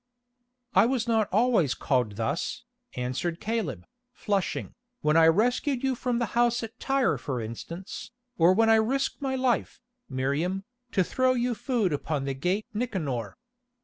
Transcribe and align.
"I 0.73 0.87
was 0.87 1.07
not 1.07 1.29
always 1.31 1.75
called 1.75 2.15
thus," 2.15 2.63
answered 2.95 3.39
Caleb, 3.39 3.85
flushing, 4.13 4.73
"when 5.01 5.15
I 5.15 5.27
rescued 5.27 5.83
you 5.83 5.93
from 5.93 6.17
the 6.17 6.25
house 6.33 6.63
at 6.63 6.79
Tyre 6.79 7.19
for 7.19 7.39
instance, 7.39 8.09
or 8.35 8.51
when 8.51 8.67
I 8.67 8.77
risked 8.77 9.21
my 9.21 9.35
life, 9.35 9.79
Miriam, 10.09 10.63
to 10.93 11.03
throw 11.03 11.33
you 11.35 11.53
food 11.53 11.93
upon 11.93 12.25
the 12.25 12.33
gate 12.33 12.65
Nicanor. 12.73 13.37